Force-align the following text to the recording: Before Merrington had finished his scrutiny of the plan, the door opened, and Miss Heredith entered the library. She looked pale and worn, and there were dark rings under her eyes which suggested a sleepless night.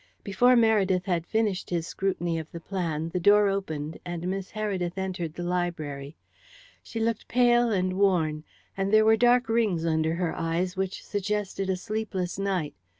Before 0.23 0.55
Merrington 0.55 1.05
had 1.05 1.27
finished 1.27 1.69
his 1.69 1.85
scrutiny 1.85 2.39
of 2.39 2.51
the 2.51 2.59
plan, 2.59 3.09
the 3.09 3.19
door 3.19 3.47
opened, 3.49 3.99
and 4.03 4.27
Miss 4.27 4.49
Heredith 4.53 4.97
entered 4.97 5.35
the 5.35 5.43
library. 5.43 6.17
She 6.81 6.99
looked 6.99 7.27
pale 7.27 7.69
and 7.71 7.93
worn, 7.93 8.43
and 8.75 8.91
there 8.91 9.05
were 9.05 9.15
dark 9.15 9.47
rings 9.47 9.85
under 9.85 10.15
her 10.15 10.35
eyes 10.35 10.75
which 10.75 11.05
suggested 11.05 11.69
a 11.69 11.75
sleepless 11.77 12.39
night. 12.39 12.73